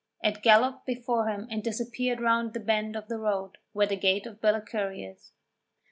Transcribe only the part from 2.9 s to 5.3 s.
of the road where the gate of Ballacurry